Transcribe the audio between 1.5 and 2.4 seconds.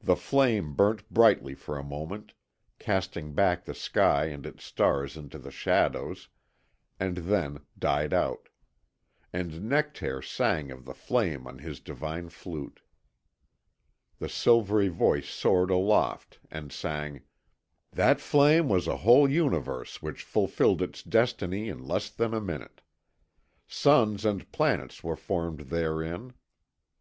for a moment,